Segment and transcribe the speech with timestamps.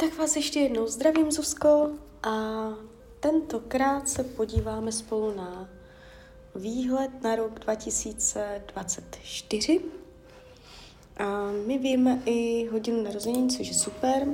[0.00, 1.90] Tak vás ještě jednou zdravím, Zuzko,
[2.22, 2.30] a
[3.20, 5.68] tentokrát se podíváme spolu na
[6.54, 9.80] výhled na rok 2024.
[11.16, 14.26] A my víme i hodinu narození, což je super.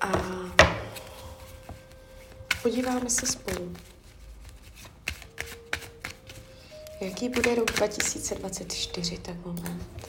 [0.00, 0.12] A
[2.62, 3.72] podíváme se spolu.
[7.00, 10.03] Jaký bude rok 2024, tak moment.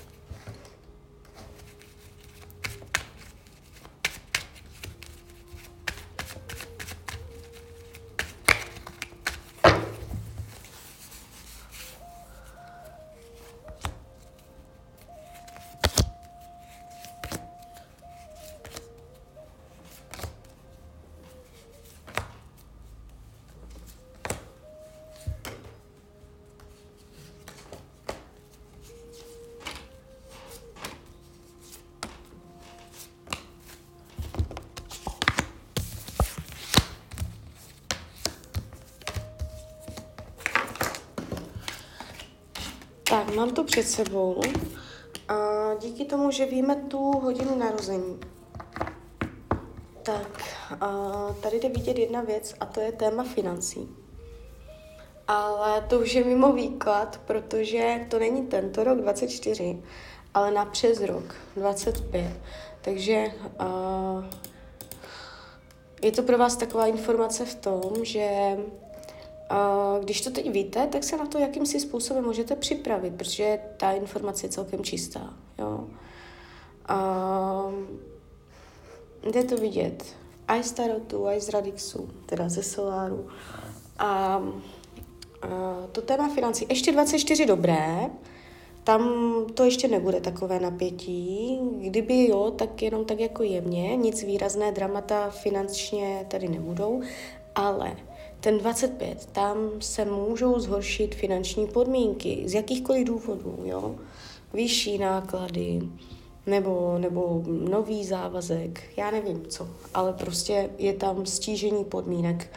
[43.36, 44.42] Mám to před sebou.
[45.28, 45.36] A
[45.82, 48.20] díky tomu, že víme tu hodinu narození,
[50.04, 50.42] tak
[50.82, 50.88] a
[51.42, 53.90] tady jde vidět jedna věc a to je téma financí.
[55.28, 59.84] Ale to už je mimo výklad, protože to není tento rok 24,
[60.34, 62.32] ale na přes rok 25.
[62.82, 63.66] Takže a,
[66.02, 68.58] je to pro vás taková informace v tom, že
[70.04, 74.46] když to teď víte, tak se na to jakýmsi způsobem můžete připravit, protože ta informace
[74.46, 75.34] je celkem čistá.
[75.60, 75.88] Jo?
[76.88, 77.72] A
[79.32, 80.06] jde to vidět.
[80.48, 83.28] i z Tarotu, i z Radixu, teda ze Soláru.
[83.98, 84.44] A, a
[85.92, 88.10] to téma financí, ještě 24 dobré,
[88.84, 89.12] tam
[89.54, 91.60] to ještě nebude takové napětí.
[91.82, 97.02] Kdyby jo, tak jenom tak jako jemně, nic výrazné dramata finančně tady nebudou,
[97.56, 97.96] ale
[98.46, 103.96] ten 25, tam se můžou zhoršit finanční podmínky z jakýchkoliv důvodů, jo.
[104.54, 105.82] Vyšší náklady,
[106.46, 112.52] nebo, nebo nový závazek, já nevím co, ale prostě je tam stížení podmínek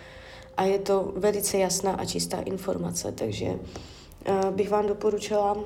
[0.56, 5.64] a je to velice jasná a čistá informace, takže uh, bych vám doporučila um,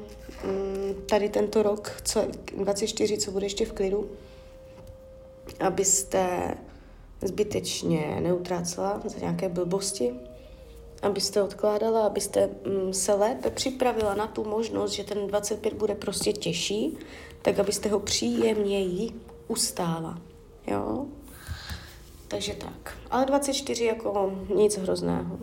[1.09, 2.25] tady tento rok, co,
[2.59, 4.11] 24, co bude ještě v klidu,
[5.61, 6.55] abyste
[7.23, 10.15] zbytečně neutrácela za nějaké blbosti,
[11.03, 16.33] abyste odkládala, abyste mm, se lépe připravila na tu možnost, že ten 25 bude prostě
[16.33, 16.99] těžší,
[17.43, 19.11] tak abyste ho příjemněji
[19.49, 20.19] ustála.
[20.67, 21.07] Jo?
[22.29, 22.99] Takže tak.
[23.11, 25.39] Ale 24 jako nic hrozného.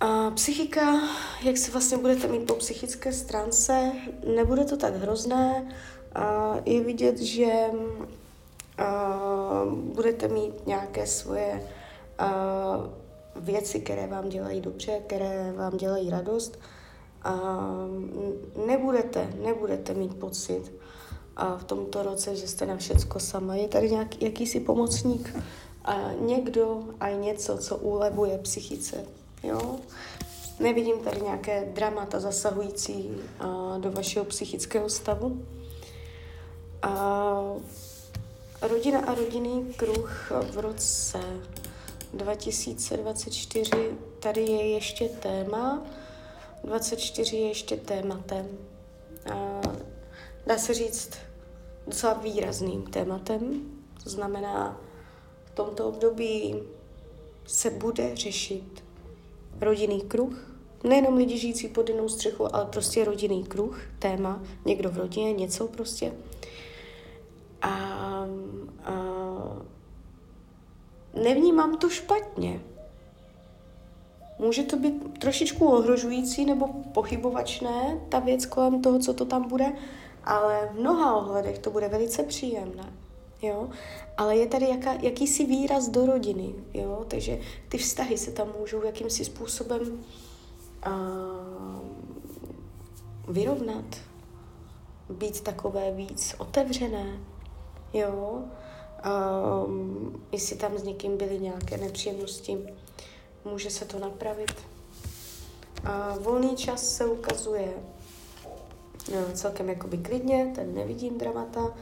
[0.00, 1.00] A psychika,
[1.42, 3.92] jak se vlastně budete mít po psychické stránce,
[4.36, 5.74] nebude to tak hrozné.
[6.14, 7.52] A je vidět, že
[8.78, 11.68] uh, budete mít nějaké svoje
[12.20, 12.86] uh,
[13.36, 16.58] věci, které vám dělají dobře, které vám dělají radost.
[17.26, 20.72] Uh, nebudete, nebudete mít pocit
[21.42, 23.54] uh, v tomto roce, že jste na všecko sama.
[23.54, 25.36] Je tady nějaký jakýsi pomocník,
[25.88, 29.04] uh, někdo a něco, co ulevuje psychice.
[29.42, 29.76] Jo?
[30.60, 33.10] Nevidím tady nějaké dramata zasahující
[33.44, 35.42] uh, do vašeho psychického stavu.
[36.84, 37.62] Uh,
[38.68, 41.20] Rodina a rodinný kruh v roce
[42.12, 43.70] 2024,
[44.20, 45.82] tady je ještě téma,
[46.64, 48.48] 24 je ještě tématem.
[49.32, 49.60] A
[50.46, 51.10] dá se říct
[51.86, 53.62] docela výrazným tématem,
[54.04, 54.80] to znamená,
[55.44, 56.62] v tomto období
[57.46, 58.84] se bude řešit
[59.60, 60.50] rodinný kruh,
[60.84, 65.68] nejenom lidi žijící pod jinou střechu, ale prostě rodinný kruh, téma, někdo v rodině, něco
[65.68, 66.12] prostě.
[67.64, 67.68] A,
[68.84, 68.94] a
[71.14, 72.60] nevnímám to špatně.
[74.38, 79.72] Může to být trošičku ohrožující nebo pochybovačné, ta věc kolem toho, co to tam bude,
[80.24, 82.92] ale v mnoha ohledech to bude velice příjemné.
[83.42, 83.68] Jo?
[84.16, 87.04] Ale je tady jaká, jakýsi výraz do rodiny, jo?
[87.08, 90.04] takže ty vztahy se tam můžou jakýmsi způsobem
[90.86, 90.92] uh,
[93.28, 93.84] vyrovnat,
[95.10, 97.20] být takové víc otevřené,
[97.94, 98.42] jo,
[99.66, 102.58] um, jestli tam s někým byly nějaké nepříjemnosti,
[103.44, 104.54] může se to napravit.
[105.84, 107.68] A volný čas se ukazuje
[109.12, 111.74] no, celkem jakoby klidně, ten nevidím dramata,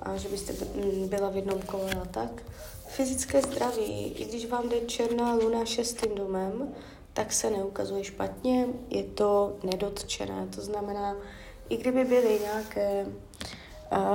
[0.00, 0.52] a že byste
[1.06, 2.42] byla v jednom kole a tak.
[2.86, 6.74] Fyzické zdraví, i když vám jde černá luna šestým domem,
[7.12, 11.16] tak se neukazuje špatně, je to nedotčené, to znamená,
[11.68, 13.06] i kdyby byly nějaké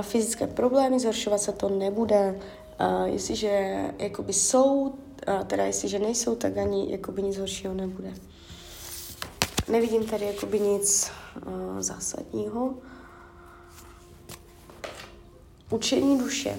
[0.02, 2.40] fyzické problémy, zhoršovat se to nebude.
[2.80, 8.14] Uh, jestliže jakoby jsou, uh, teda jestliže nejsou, tak ani jakoby nic horšího nebude.
[9.68, 11.10] Nevidím tady jakoby nic
[11.46, 12.74] uh, zásadního.
[15.70, 16.58] Učení duše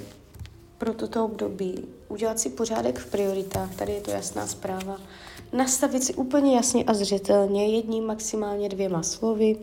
[0.77, 4.97] pro toto období, udělat si pořádek v prioritách, tady je to jasná zpráva,
[5.53, 9.57] nastavit si úplně jasně a zřetelně jedním, maximálně dvěma slovy,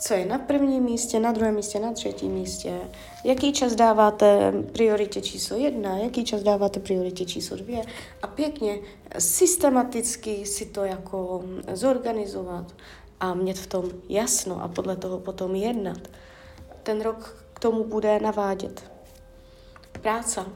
[0.00, 2.80] co je na prvním místě, na druhém místě, na třetím místě,
[3.24, 7.82] jaký čas dáváte prioritě číslo jedna, jaký čas dáváte prioritě číslo dvě
[8.22, 8.78] a pěkně
[9.18, 12.74] systematicky si to jako zorganizovat
[13.20, 16.08] a mít v tom jasno a podle toho potom jednat.
[16.82, 18.90] Ten rok k tomu bude navádět.
[20.02, 20.46] Práca.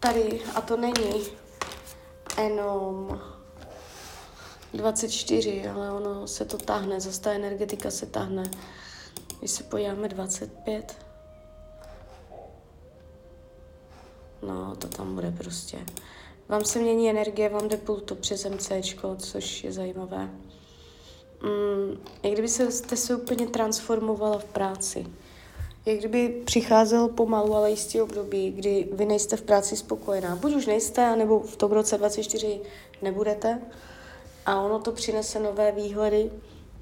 [0.00, 1.24] Tady, a to není
[2.42, 3.20] jenom
[4.76, 8.50] 24, ale ono se to táhne, zase ta energetika se táhne.
[9.38, 10.98] Když se podíváme 25,
[14.42, 15.78] no to tam bude prostě.
[16.48, 20.30] Vám se mění energie, vám jde Pluto přes MCčko, což je zajímavé.
[21.42, 25.06] Mm, jak kdyby se, jste se úplně transformovala v práci.
[25.86, 30.36] Jak kdyby přicházelo pomalu, ale jistý období, kdy vy nejste v práci spokojená.
[30.36, 32.60] Buď už nejste, anebo v tom roce 24
[33.02, 33.60] nebudete.
[34.46, 36.30] A ono to přinese nové výhledy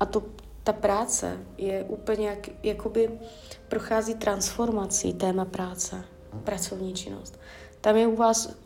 [0.00, 0.22] a to,
[0.64, 3.10] ta práce je úplně jak, jakoby
[3.68, 6.04] prochází transformací téma práce,
[6.44, 7.40] pracovní činnost.
[7.80, 8.56] Tam je u vás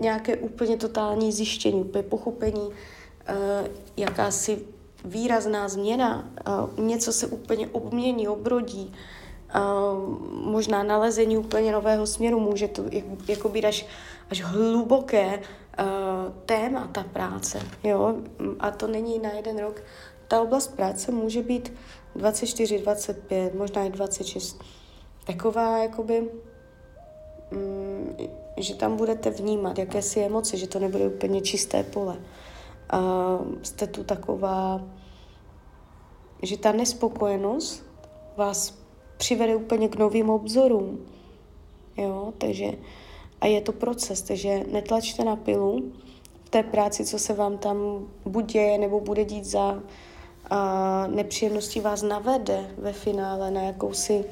[0.00, 2.72] nějaké úplně totální zjištění, úplně pochopení, uh,
[3.96, 4.64] jakási
[5.04, 6.28] výrazná změna,
[6.78, 8.94] uh, něco se úplně obmění, obrodí,
[10.30, 12.84] možná nalezení úplně nového směru, může to
[13.28, 13.86] jako být až,
[14.30, 15.84] až hluboké uh,
[16.46, 18.14] téma, ta práce, jo,
[18.60, 19.82] a to není na jeden rok.
[20.28, 21.72] Ta oblast práce může být
[22.14, 24.64] 24, 25, možná i 26.
[25.26, 26.30] Taková, jakoby,
[27.52, 28.16] um,
[28.56, 32.16] že tam budete vnímat jakési emoce, že to nebude úplně čisté pole.
[32.92, 34.80] Uh, jste tu taková,
[36.42, 37.84] že ta nespokojenost
[38.36, 38.81] vás
[39.22, 41.06] přivede úplně k novým obzorům.
[41.96, 42.66] Jo, takže
[43.40, 45.92] a je to proces, takže netlačte na pilu
[46.44, 47.76] v té práci, co se vám tam
[48.24, 49.82] buď děje, nebo bude dít za
[50.50, 54.24] a nepříjemnosti vás navede ve finále na jakousi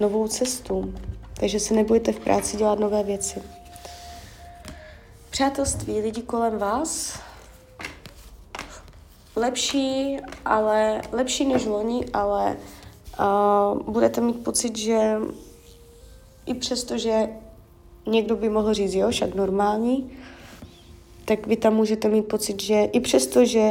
[0.00, 0.94] novou cestu.
[1.40, 3.42] Takže se nebudete v práci dělat nové věci.
[5.30, 7.20] Přátelství, lidi kolem vás,
[9.36, 12.56] lepší, ale lepší než loni, ale
[13.18, 15.18] uh, budete mít pocit, že
[16.46, 17.28] i přesto, že
[18.06, 20.10] někdo by mohl říct, jo, však normální,
[21.24, 23.70] tak vy tam můžete mít pocit, že i přesto, že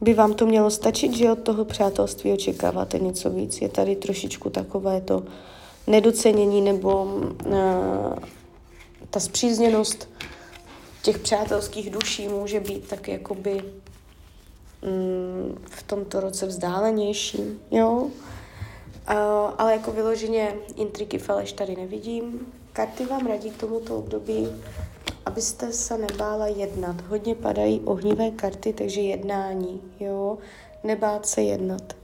[0.00, 3.60] by vám to mělo stačit, že od toho přátelství očekáváte něco víc.
[3.60, 5.24] Je tady trošičku takové to
[5.86, 7.54] nedocenění nebo uh,
[9.10, 10.08] ta zpřízněnost
[11.02, 13.62] těch přátelských duší může být tak jakoby
[14.82, 18.08] mm, v tomto roce vzdálenější, jo.
[19.10, 19.14] Uh,
[19.58, 22.52] ale jako vyloženě intriky faleš tady nevidím.
[22.72, 24.48] Karty vám radí k tomuto období,
[25.26, 27.00] abyste se nebála jednat.
[27.00, 30.38] Hodně padají ohnivé karty, takže jednání, jo.
[30.84, 31.96] Nebát se jednat.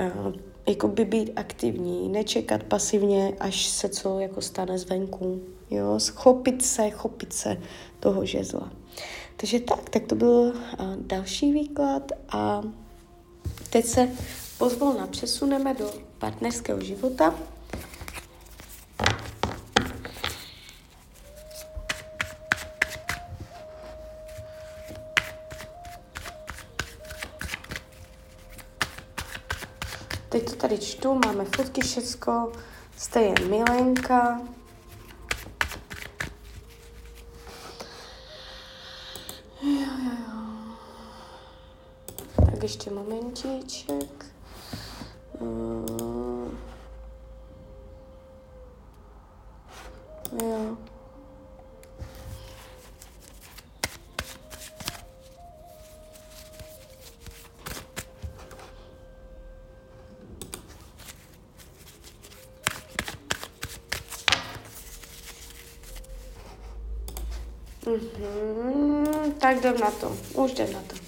[0.00, 0.32] Uh,
[0.68, 5.40] jako by být aktivní, nečekat pasivně, až se co jako stane zvenku.
[5.70, 7.56] Jo, schopit se, chopit se
[8.00, 8.72] toho žezla.
[9.36, 10.52] Takže tak, tak to byl uh,
[10.96, 12.62] další výklad a
[13.70, 14.08] teď se
[14.64, 17.34] pozvolna přesuneme do partnerského života.
[30.28, 32.52] Teď to tady čtu, máme fotky, všecko,
[32.96, 34.40] jste je milenka.
[39.62, 39.70] Jo,
[40.04, 40.42] jo, jo.
[42.50, 44.33] Tak ještě momentíček.
[45.40, 46.48] Uh,
[50.42, 50.76] jo.
[67.86, 71.03] Mm-hmm, tak jdem na to.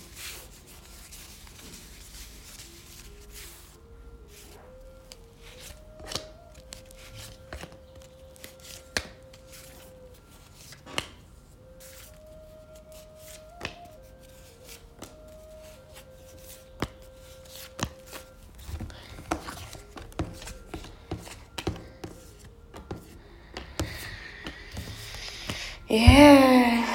[25.88, 26.88] Je, yeah.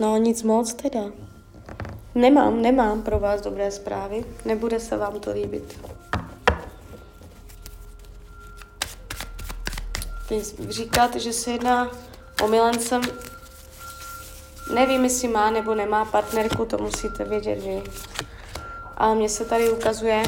[0.00, 1.00] no nic moc teda.
[2.14, 4.24] Nemám, nemám pro vás dobré zprávy.
[4.44, 5.80] Nebude se vám to líbit.
[10.30, 11.90] Vy říkáte, že se jedná
[12.44, 13.02] o milencem.
[14.74, 17.82] Nevím, jestli má nebo nemá partnerku, to musíte vědět vy.
[18.96, 20.22] Ale mně se tady ukazuje,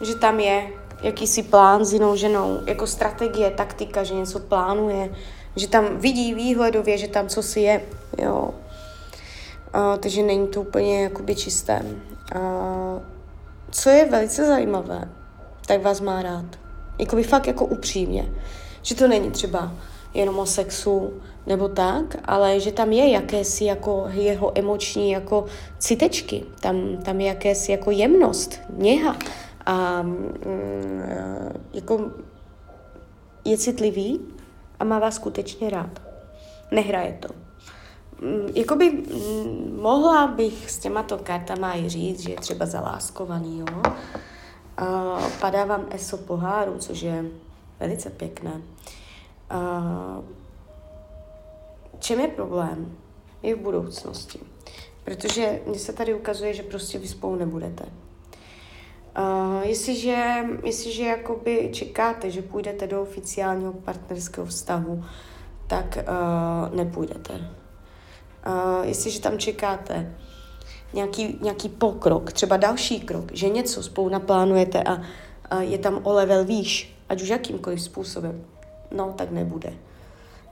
[0.00, 5.14] že tam je jakýsi plán s jinou ženou, jako strategie, taktika, že něco plánuje,
[5.58, 7.82] že tam vidí výhledově, že tam co si je,
[8.18, 8.50] jo.
[9.72, 11.82] A, takže není to úplně jakoby čisté.
[12.34, 12.40] A,
[13.70, 15.08] co je velice zajímavé,
[15.66, 16.44] tak vás má rád.
[16.98, 18.32] Jakoby fakt jako upřímně.
[18.82, 19.72] Že to není třeba
[20.14, 21.12] jenom o sexu
[21.46, 25.44] nebo tak, ale že tam je jakési jako jeho emoční jako
[25.78, 29.16] citečky, tam, tam je jakési jako jemnost, něha
[29.66, 30.22] a mm,
[31.74, 32.10] jako
[33.44, 34.20] je citlivý
[34.80, 36.02] a má vás skutečně rád.
[36.70, 37.28] Nehraje to.
[38.20, 43.82] Mm, jakoby mm, mohla bych s těmato kartama i říct, že je třeba zaláskovaný, jo.
[44.76, 47.24] A padá vám ESO poháru, což je
[47.80, 48.62] velice pěkné.
[49.50, 49.82] A
[51.98, 52.96] čem je problém?
[53.42, 54.40] Je v budoucnosti.
[55.04, 57.84] Protože mně se tady ukazuje, že prostě vy spolu nebudete.
[59.18, 65.04] Uh, jestliže, jestliže jakoby čekáte, že půjdete do oficiálního partnerského vztahu,
[65.66, 67.32] tak uh, nepůjdete.
[67.32, 70.16] Uh, jestliže tam čekáte
[70.92, 75.02] nějaký, nějaký pokrok, třeba další krok, že něco spolu naplánujete a,
[75.50, 78.44] a je tam o level výš, ať už jakýmkoliv způsobem,
[78.90, 79.72] no tak nebude.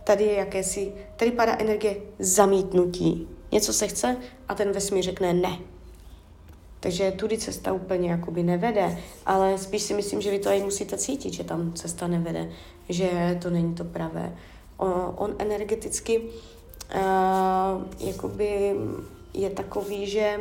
[0.04, 3.28] Tady je jakési, tady padá energie zamítnutí.
[3.52, 4.16] Něco se chce
[4.49, 5.58] a ten vesmír řekne ne
[6.87, 10.97] takže tudy cesta úplně jakoby nevede, ale spíš si myslím, že vy to i musíte
[10.97, 12.50] cítit, že tam cesta nevede,
[12.88, 14.37] že to není to pravé.
[14.76, 18.75] On, on energeticky uh, jakoby
[19.35, 20.40] je takový, že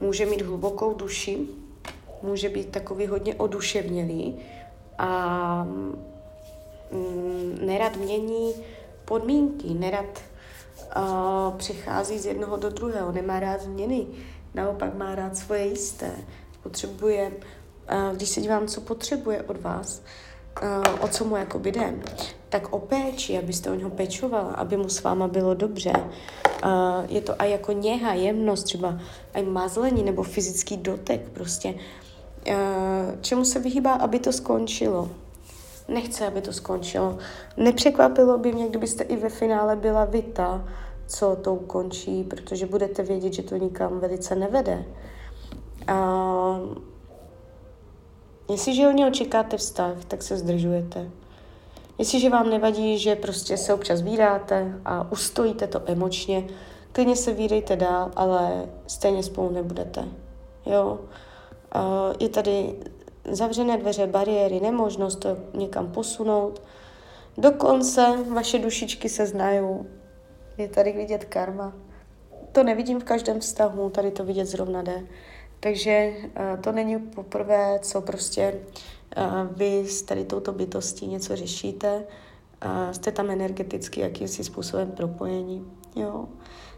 [0.00, 1.38] může mít hlubokou duši,
[2.22, 4.36] může být takový hodně oduševnělý
[4.98, 5.64] a
[6.92, 8.52] mm, nerad mění
[9.04, 10.22] podmínky, nerad
[10.96, 14.06] uh, přichází z jednoho do druhého, nemá rád změny,
[14.54, 16.10] naopak má rád svoje jisté.
[16.62, 17.32] Potřebuje,
[18.14, 20.02] když se dívám, co potřebuje od vás,
[21.00, 21.94] o co mu jako jde,
[22.48, 25.92] tak o péči, abyste o něho pečovala, aby mu s váma bylo dobře.
[27.08, 28.98] Je to a jako něha, jemnost, třeba
[29.34, 31.74] aj mazlení nebo fyzický dotek prostě.
[33.20, 35.10] Čemu se vyhýbá, aby to skončilo?
[35.88, 37.18] Nechce, aby to skončilo.
[37.56, 40.64] Nepřekvapilo by mě, kdybyste i ve finále byla vita,
[41.06, 44.84] co to ukončí, protože budete vědět, že to nikam velice nevede.
[45.86, 46.60] A
[48.50, 51.10] jestliže od něho čekáte vztah, tak se zdržujete.
[51.98, 56.46] Jestliže vám nevadí, že prostě se občas víráte a ustojíte to emočně,
[56.92, 60.04] klidně se vírejte dál, ale stejně spolu nebudete.
[60.66, 60.98] Jo?
[62.20, 62.74] Je tady
[63.30, 66.62] zavřené dveře, bariéry, nemožnost to někam posunout.
[67.38, 69.60] Dokonce vaše dušičky se znají,
[70.58, 71.72] je tady vidět karma.
[72.52, 75.06] To nevidím v každém vztahu, tady to vidět zrovna jde.
[75.60, 78.60] Takže uh, to není poprvé, co prostě
[79.16, 82.04] uh, vy s tady touto bytostí něco řešíte.
[82.92, 85.72] Jste tam energeticky jakýmsi způsobem propojení.
[85.96, 86.28] Jo.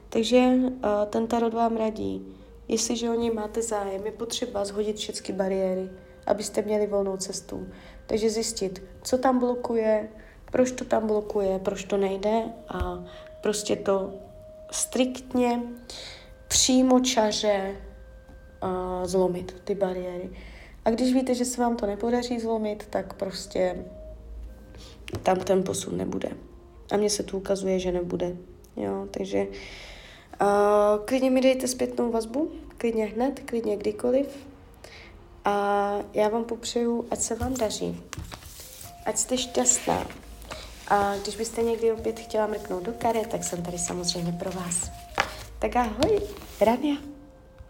[0.08, 0.70] Takže uh,
[1.10, 2.36] ten tarot vám radí,
[2.68, 5.90] jestliže o něj máte zájem, je potřeba zhodit všechny bariéry,
[6.26, 7.66] abyste měli volnou cestu.
[8.06, 10.08] Takže zjistit, co tam blokuje,
[10.52, 13.04] proč to tam blokuje, proč to nejde a
[13.44, 14.12] prostě to
[14.70, 15.62] striktně,
[16.48, 17.76] přímo čaře
[18.62, 20.30] uh, zlomit, ty bariéry.
[20.84, 23.84] A když víte, že se vám to nepodaří zlomit, tak prostě
[25.22, 26.28] tam ten posun nebude.
[26.92, 28.36] A mně se tu ukazuje, že nebude.
[28.76, 34.46] Jo, takže uh, klidně mi dejte zpětnou vazbu, klidně hned, klidně kdykoliv.
[35.44, 38.02] A já vám popřeju, ať se vám daří.
[39.06, 40.06] Ať jste šťastná,
[40.88, 44.90] a když byste někdy opět chtěla mrknout do karet, tak jsem tady samozřejmě pro vás.
[45.58, 46.20] Tak ahoj,
[46.60, 47.13] Rania.